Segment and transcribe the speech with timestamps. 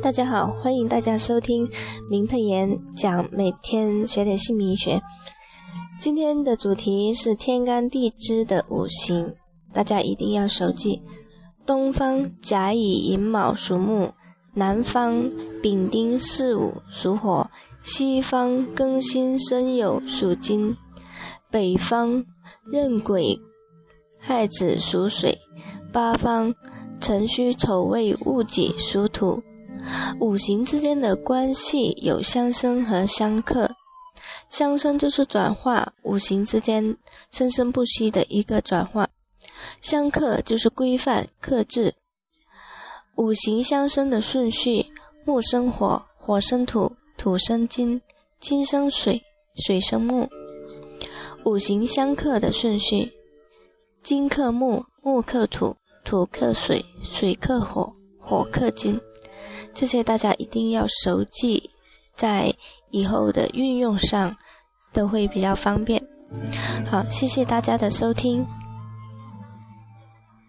[0.00, 1.68] 大家好，欢迎大家收听
[2.08, 5.02] 明佩言讲每天学点姓名学。
[6.00, 9.34] 今天的主题是天干地支的五行，
[9.72, 11.02] 大家一定要熟记：
[11.66, 14.12] 东方甲乙寅卯属木，
[14.54, 15.28] 南方
[15.60, 17.50] 丙丁巳午属火，
[17.82, 20.76] 西方庚辛申酉属金，
[21.50, 22.24] 北方
[22.70, 23.36] 壬癸
[24.20, 25.38] 亥子属水，
[25.92, 26.54] 八方
[27.00, 29.42] 辰戌丑未戊己属土。
[30.20, 33.70] 五行之间的关系有相生和相克，
[34.48, 36.96] 相生就是转化，五行之间
[37.30, 39.06] 生生不息的一个转化；
[39.80, 41.94] 相克就是规范克制。
[43.16, 44.86] 五行相生的顺序：
[45.24, 48.00] 木生火，火生土，土生金，
[48.40, 49.22] 金生水，
[49.66, 50.28] 水生木。
[51.44, 53.12] 五行相克的顺序：
[54.02, 59.00] 金克木，木克土，土克水，水克火，火克金。
[59.74, 61.70] 这些大家一定要熟记，
[62.16, 62.52] 在
[62.90, 64.36] 以后的运用上
[64.92, 66.02] 都会比较方便。
[66.86, 68.46] 好，谢谢大家的收听。